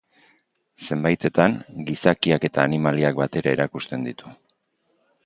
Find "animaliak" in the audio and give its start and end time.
2.71-3.21